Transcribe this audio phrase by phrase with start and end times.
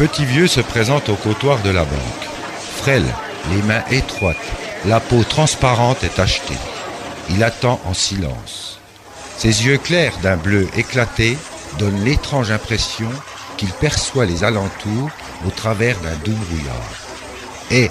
[0.00, 2.24] petit vieux se présente au côtoir de la banque.
[2.78, 3.04] Frêle,
[3.50, 4.36] les mains étroites,
[4.86, 6.56] la peau transparente est achetée.
[7.28, 8.78] Il attend en silence.
[9.36, 11.36] Ses yeux clairs d'un bleu éclaté
[11.78, 13.10] donnent l'étrange impression
[13.56, 15.10] qu'il perçoit les alentours
[15.46, 16.90] au travers d'un doux brouillard.
[17.70, 17.90] Et,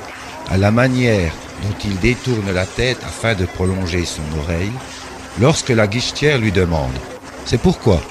[0.50, 1.32] à la manière
[1.64, 4.72] dont il détourne la tête afin de prolonger son oreille,
[5.40, 6.98] lorsque la guichetière lui demande
[7.46, 8.02] C'est pourquoi?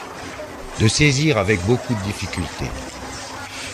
[0.80, 2.64] de saisir avec beaucoup de difficulté.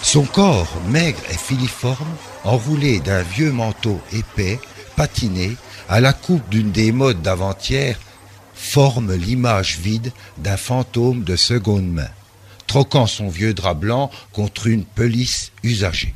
[0.03, 4.59] Son corps, maigre et filiforme, enroulé d'un vieux manteau épais,
[4.97, 5.57] patiné,
[5.89, 7.99] à la coupe d'une des modes d'avant-hier,
[8.55, 12.09] forme l'image vide d'un fantôme de seconde main,
[12.67, 16.15] troquant son vieux drap blanc contre une pelisse usagée.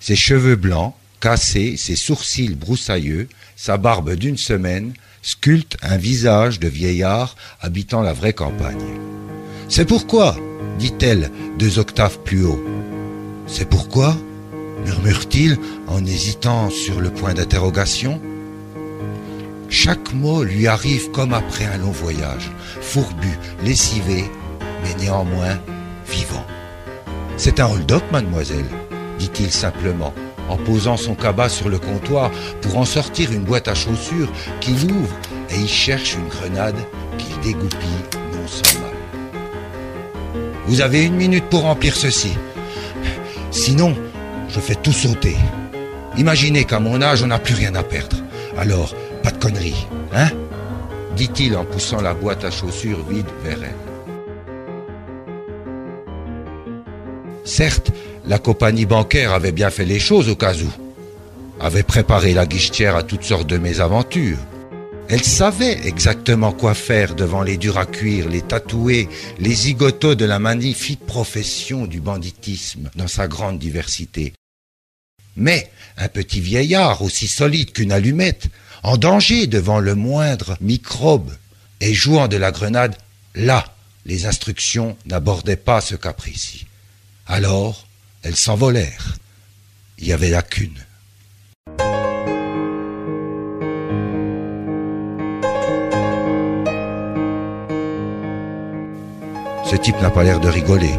[0.00, 6.68] Ses cheveux blancs, cassés, ses sourcils broussailleux, sa barbe d'une semaine, sculptent un visage de
[6.68, 8.82] vieillard habitant la vraie campagne.
[9.68, 10.36] C'est pourquoi,
[10.78, 12.62] dit-elle deux octaves plus haut,
[13.46, 14.16] c'est pourquoi
[14.84, 18.20] murmure-t-il en hésitant sur le point d'interrogation.
[19.72, 22.50] Chaque mot lui arrive comme après un long voyage,
[22.82, 24.26] fourbu, lessivé,
[24.84, 25.58] mais néanmoins
[26.06, 26.44] vivant.
[27.38, 28.68] C'est un hold-up, mademoiselle,
[29.18, 30.12] dit-il simplement,
[30.50, 34.92] en posant son cabas sur le comptoir pour en sortir une boîte à chaussures qu'il
[34.92, 35.16] ouvre
[35.48, 36.76] et y cherche une grenade
[37.16, 38.90] qu'il dégoupille non sans mal.
[40.66, 42.34] Vous avez une minute pour remplir ceci.
[43.50, 43.96] Sinon,
[44.50, 45.36] je fais tout sauter.
[46.18, 48.18] Imaginez qu'à mon âge, on n'a plus rien à perdre.
[48.58, 50.30] Alors, pas de conneries, hein?
[51.16, 53.74] Dit-il en poussant la boîte à chaussures vide vers elle.
[57.44, 57.90] Certes,
[58.26, 60.70] la compagnie bancaire avait bien fait les choses au cas où,
[61.60, 64.38] avait préparé la guichetière à toutes sortes de mésaventures,
[65.08, 69.08] elle savait exactement quoi faire devant les durs à cuire, les tatoués,
[69.38, 74.32] les zigotos de la magnifique profession du banditisme dans sa grande diversité.
[75.36, 78.46] Mais un petit vieillard aussi solide qu'une allumette,
[78.82, 81.32] en danger devant le moindre microbe
[81.80, 82.96] et jouant de la grenade,
[83.34, 83.64] là,
[84.06, 86.66] les instructions n'abordaient pas ce cas précis.
[87.26, 87.86] Alors,
[88.22, 89.16] elles s'envolèrent.
[89.98, 90.84] Il y avait lacune.
[99.64, 100.92] Ce type n'a pas l'air de rigoler.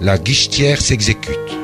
[0.00, 1.57] La guichetière s'exécute.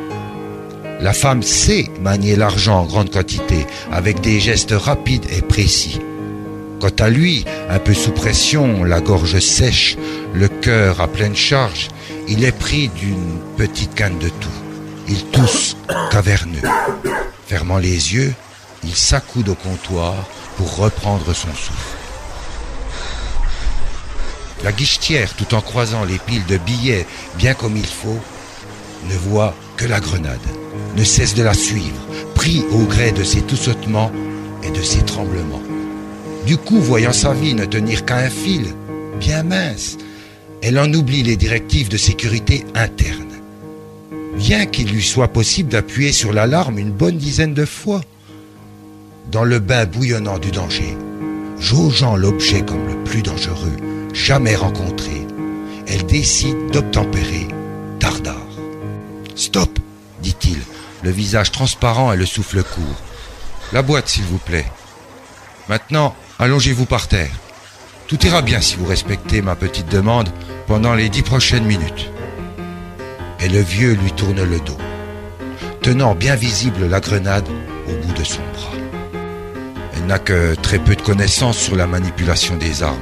[1.04, 6.00] La femme sait manier l'argent en grande quantité, avec des gestes rapides et précis.
[6.80, 9.98] Quant à lui, un peu sous pression, la gorge sèche,
[10.32, 11.88] le cœur à pleine charge,
[12.26, 14.48] il est pris d'une petite canne de tout.
[15.06, 15.76] Il tousse,
[16.10, 16.66] caverneux.
[17.46, 18.32] Fermant les yeux,
[18.82, 20.14] il s'accoude au comptoir
[20.56, 21.98] pour reprendre son souffle.
[24.62, 27.06] La guichetière, tout en croisant les piles de billets
[27.36, 28.20] bien comme il faut,
[29.10, 30.40] ne voit que la grenade,
[30.96, 32.00] ne cesse de la suivre,
[32.34, 34.12] pris au gré de ses toussautements
[34.62, 35.62] et de ses tremblements.
[36.46, 38.66] Du coup, voyant sa vie ne tenir qu'à un fil,
[39.18, 39.96] bien mince,
[40.62, 43.24] elle en oublie les directives de sécurité interne.
[44.36, 48.00] Bien qu'il lui soit possible d'appuyer sur l'alarme une bonne dizaine de fois.
[49.30, 50.96] Dans le bain bouillonnant du danger,
[51.58, 53.76] jaugeant l'objet comme le plus dangereux,
[54.12, 55.26] jamais rencontrée,
[55.86, 57.48] elle décide d'obtempérer
[61.04, 63.02] le visage transparent et le souffle court.
[63.72, 64.64] La boîte, s'il vous plaît.
[65.68, 67.30] Maintenant, allongez-vous par terre.
[68.06, 70.30] Tout ira bien si vous respectez ma petite demande
[70.66, 72.10] pendant les dix prochaines minutes.
[73.40, 74.78] Et le vieux lui tourne le dos,
[75.82, 77.48] tenant bien visible la grenade
[77.86, 78.72] au bout de son bras.
[79.94, 82.96] Elle n'a que très peu de connaissances sur la manipulation des armes.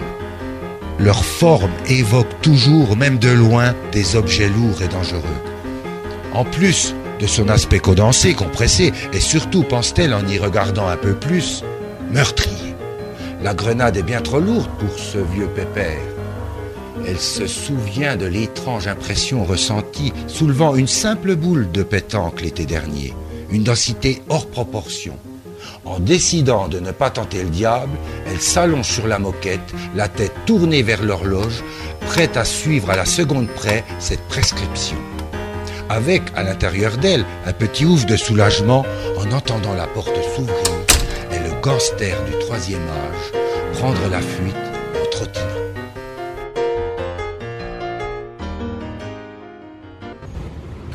[0.98, 5.22] Leur forme évoque toujours, même de loin, des objets lourds et dangereux.
[6.32, 11.14] En plus de son aspect condensé, compressé, et surtout, pense-t-elle en y regardant un peu
[11.14, 11.62] plus,
[12.10, 12.74] meurtrier.
[13.40, 16.02] La grenade est bien trop lourde pour ce vieux pépère.
[17.06, 23.14] Elle se souvient de l'étrange impression ressentie soulevant une simple boule de pétanque l'été dernier,
[23.50, 25.14] une densité hors proportion.
[25.84, 27.96] En décidant de ne pas tenter le diable,
[28.26, 31.62] elle s'allonge sur la moquette, la tête tournée vers l'horloge,
[32.00, 34.98] prête à suivre à la seconde près cette prescription.
[35.92, 38.86] Avec, à l'intérieur d'elle, un petit ouf de soulagement
[39.18, 40.56] en entendant la porte s'ouvrir
[41.30, 43.38] et le gangster du troisième âge
[43.74, 44.54] prendre la fuite
[44.98, 45.46] en trottinant.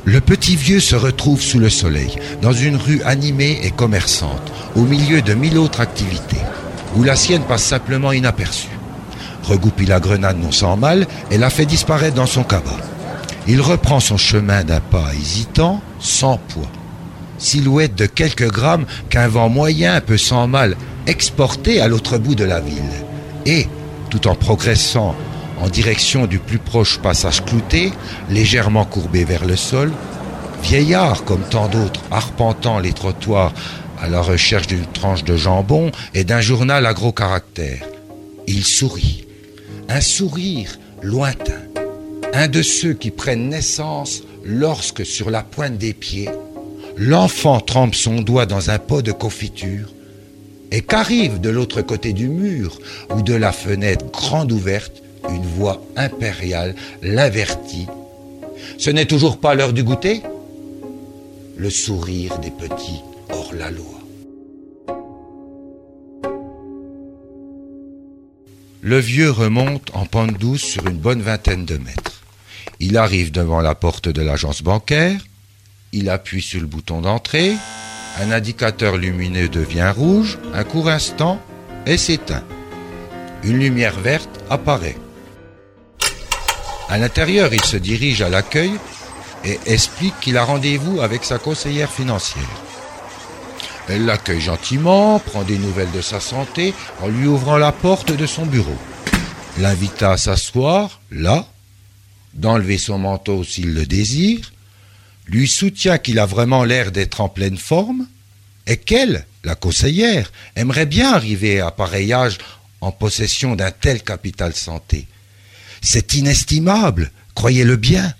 [0.04, 4.82] Le petit vieux se retrouve sous le soleil, dans une rue animée et commerçante, au
[4.82, 6.42] milieu de mille autres activités,
[6.96, 8.80] où la sienne passe simplement inaperçue.
[9.44, 12.97] Regoupille la grenade non sans mal et la fait disparaître dans son cabas.
[13.48, 16.70] Il reprend son chemin d'un pas hésitant, sans poids.
[17.38, 22.44] Silhouette de quelques grammes qu'un vent moyen peut sans mal exporter à l'autre bout de
[22.44, 23.06] la ville.
[23.46, 23.68] Et,
[24.10, 25.16] tout en progressant
[25.60, 27.92] en direction du plus proche passage clouté,
[28.30, 29.92] légèrement courbé vers le sol,
[30.62, 33.54] vieillard comme tant d'autres arpentant les trottoirs
[34.00, 37.88] à la recherche d'une tranche de jambon et d'un journal à gros caractères.
[38.46, 39.26] Il sourit.
[39.90, 41.67] Un sourire lointain.
[42.34, 46.30] Un de ceux qui prennent naissance lorsque, sur la pointe des pieds,
[46.98, 49.94] l'enfant trempe son doigt dans un pot de confiture
[50.72, 52.80] et qu'arrive de l'autre côté du mur
[53.16, 57.88] ou de la fenêtre grande ouverte une voix impériale l'avertit.
[58.78, 60.22] Ce n'est toujours pas l'heure du goûter?
[61.58, 63.86] Le sourire des petits hors la loi.
[68.82, 72.17] Le vieux remonte en pente douce sur une bonne vingtaine de mètres.
[72.80, 75.20] Il arrive devant la porte de l'agence bancaire,
[75.94, 77.54] il appuie sur le bouton d'entrée,
[78.20, 81.40] un indicateur lumineux devient rouge, un court instant,
[81.86, 82.44] et s'éteint.
[83.44, 84.98] Une lumière verte apparaît.
[86.90, 88.74] À l'intérieur, il se dirige à l'accueil
[89.44, 92.44] et explique qu'il a rendez-vous avec sa conseillère financière.
[93.90, 98.26] Elle l'accueille gentiment, prend des nouvelles de sa santé en lui ouvrant la porte de
[98.26, 98.78] son bureau.
[99.60, 101.46] L'invita à s'asseoir, là,
[102.38, 104.54] d'enlever son manteau s'il le désire,
[105.28, 108.08] lui soutient qu'il a vraiment l'air d'être en pleine forme,
[108.66, 112.38] et qu'elle, la conseillère, aimerait bien arriver à pareil âge
[112.82, 115.08] en possession d'un tel capital santé.
[115.82, 118.14] C'est inestimable, croyez-le bien,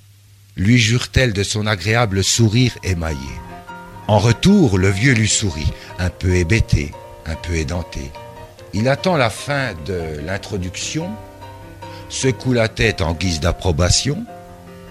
[0.56, 3.18] lui jure-t-elle de son agréable sourire émaillé.
[4.08, 6.92] En retour, le vieux lui sourit, un peu hébété,
[7.26, 8.12] un peu édenté.
[8.74, 11.10] Il attend la fin de l'introduction,
[12.10, 14.26] secoue la tête en guise d'approbation,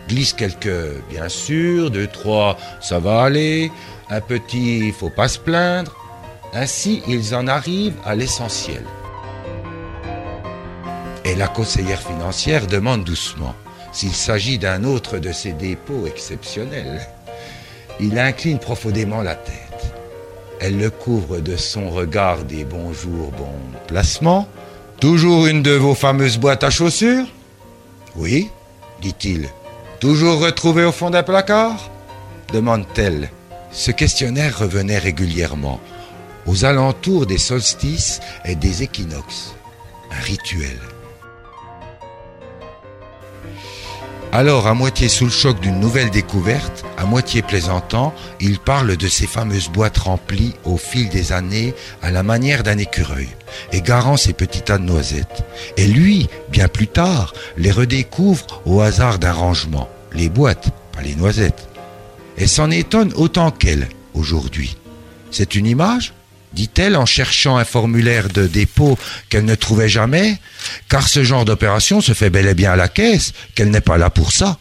[0.09, 3.71] glisse quelques bien sûr, deux, trois, ça va aller,
[4.11, 5.95] un petit, faut pas se plaindre.
[6.53, 8.83] Ainsi, ils en arrivent à l'essentiel.
[11.25, 13.55] Et la conseillère financière demande doucement
[13.93, 17.01] s'il s'agit d'un autre de ces dépôts exceptionnels.
[17.99, 19.95] Il incline profondément la tête.
[20.61, 23.53] Elle le couvre de son regard des bonjours, bon
[23.87, 24.49] placement.
[25.01, 27.27] Toujours une de vos fameuses boîtes à chaussures
[28.17, 28.49] Oui,
[29.03, 29.49] dit-il.
[30.01, 31.91] Toujours retrouvée au fond d'un placard
[32.53, 33.31] demande-t-elle.
[33.73, 35.81] Ce questionnaire revenait régulièrement,
[36.47, 39.55] aux alentours des solstices et des équinoxes.
[40.11, 40.79] Un rituel.
[44.33, 49.09] Alors, à moitié sous le choc d'une nouvelle découverte, à moitié plaisantant, il parle de
[49.09, 53.29] ces fameuses boîtes remplies au fil des années à la manière d'un écureuil,
[53.73, 55.45] égarant ses petits tas de noisettes.
[55.77, 59.89] Et lui, bien plus tard, les redécouvre au hasard d'un rangement.
[60.13, 61.69] Les boîtes, pas les noisettes.
[62.39, 64.77] Et s'en étonne autant qu'elle, aujourd'hui.
[65.31, 66.13] C'est une image
[66.53, 68.99] dit-elle en cherchant un formulaire de dépôt
[69.29, 70.39] qu'elle ne trouvait jamais,
[70.89, 73.99] car ce genre d'opération se fait bel et bien à la caisse, qu'elle n'est pas
[73.99, 74.59] là pour ça.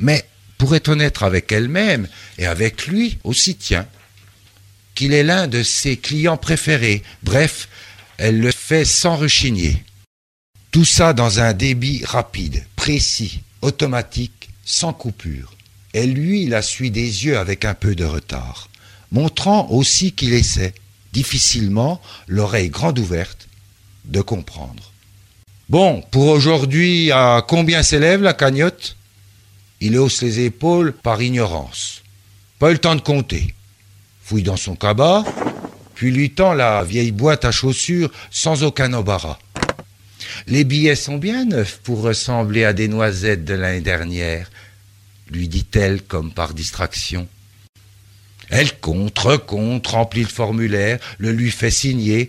[0.00, 0.24] Mais
[0.58, 3.86] pour être honnête avec elle-même et avec lui aussi, tient,
[4.94, 7.02] qu'il est l'un de ses clients préférés.
[7.22, 7.68] Bref,
[8.18, 9.82] elle le fait sans rechigner.
[10.70, 15.54] Tout ça dans un débit rapide, précis, automatique, sans coupure.
[15.94, 18.68] Et lui la suit des yeux avec un peu de retard,
[19.12, 20.74] montrant aussi qu'il essaie,
[21.12, 23.48] difficilement, l'oreille grande ouverte,
[24.04, 24.92] de comprendre.
[25.68, 28.96] Bon, pour aujourd'hui, à combien s'élève la cagnotte?
[29.80, 32.02] Il hausse les épaules par ignorance.
[32.58, 33.54] Pas eu le temps de compter.
[34.22, 35.24] Fouille dans son cabas,
[35.96, 39.38] puis lui tend la vieille boîte à chaussures sans aucun embarras.
[40.46, 44.50] Les billets sont bien neufs pour ressembler à des noisettes de l'année dernière,
[45.30, 47.26] lui dit-elle comme par distraction.
[48.50, 52.28] Elle compte, recompte, remplit le formulaire, le lui fait signer,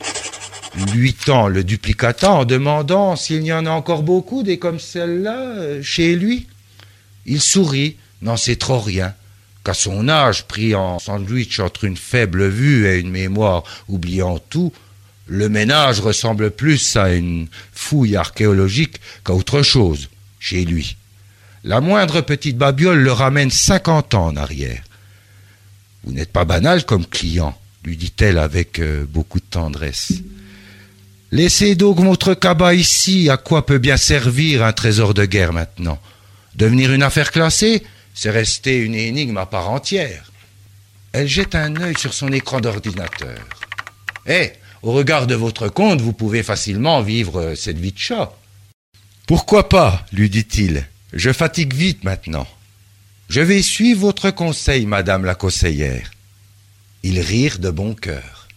[0.93, 5.37] lui tend le duplicata en demandant s'il y en a encore beaucoup des comme celle-là
[5.37, 6.47] euh, chez lui.
[7.25, 9.13] Il sourit, n'en sait trop rien,
[9.67, 14.71] qu'à son âge, pris en sandwich entre une faible vue et une mémoire oubliant tout,
[15.25, 20.07] le ménage ressemble plus à une fouille archéologique qu'à autre chose
[20.39, 20.95] chez lui.
[21.65, 24.83] La moindre petite babiole le ramène cinquante ans en arrière.
[26.05, 30.13] Vous n'êtes pas banal comme client, lui dit-elle avec euh, beaucoup de tendresse.
[31.33, 35.99] Laissez donc votre cabas ici, à quoi peut bien servir un trésor de guerre maintenant?
[36.55, 37.83] Devenir une affaire classée,
[38.17, 40.31] c'est rester une énigme à part entière.
[41.11, 43.37] Elle jette un œil sur son écran d'ordinateur.
[44.25, 48.33] Eh, au regard de votre compte, vous pouvez facilement vivre cette vie de chat.
[49.27, 50.87] Pourquoi pas lui dit-il.
[51.13, 52.47] Je fatigue vite maintenant.
[53.29, 56.09] Je vais suivre votre conseil, madame la conseillère.
[57.03, 58.47] Ils rirent de bon cœur.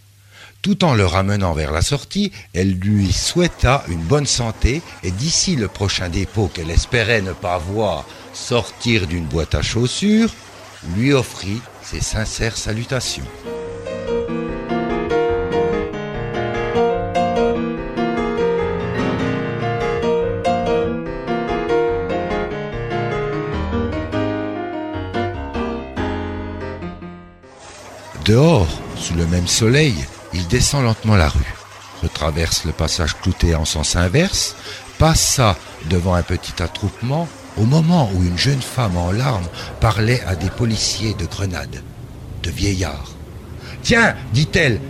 [0.63, 5.55] Tout en le ramenant vers la sortie, elle lui souhaita une bonne santé et d'ici
[5.55, 10.31] le prochain dépôt qu'elle espérait ne pas voir sortir d'une boîte à chaussures,
[10.97, 13.25] lui offrit ses sincères salutations.
[28.25, 29.95] Dehors, sous le même soleil,
[30.33, 31.55] il descend lentement la rue,
[32.03, 34.55] retraverse le passage clouté en sens inverse,
[34.99, 35.57] passa
[35.87, 39.47] devant un petit attroupement au moment où une jeune femme en larmes
[39.81, 41.83] parlait à des policiers de Grenade,
[42.43, 43.13] de vieillards.
[43.83, 44.81] Tiens, dit-elle,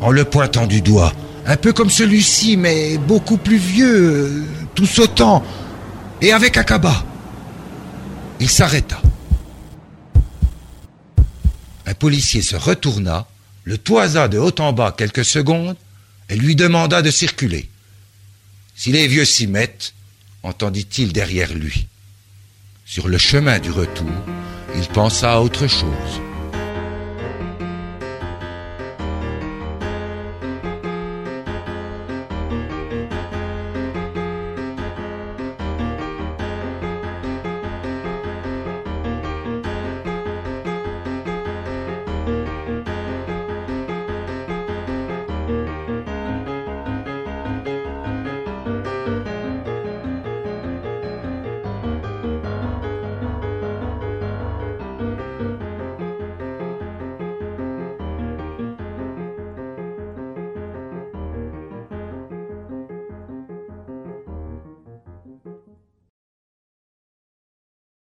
[0.00, 1.12] en le pointant du doigt,
[1.46, 5.42] un peu comme celui-ci, mais beaucoup plus vieux, tout sautant,
[6.20, 7.04] et avec un cabas.
[8.40, 9.00] Il s'arrêta.
[11.86, 13.26] Un policier se retourna,
[13.64, 15.76] le toisa de haut en bas quelques secondes
[16.28, 17.68] et lui demanda de circuler.
[18.76, 19.94] Si les vieux s'y mettent,
[20.42, 21.86] entendit-il derrière lui.
[22.90, 24.10] Sur le chemin du retour,
[24.74, 26.22] il pensa à autre chose.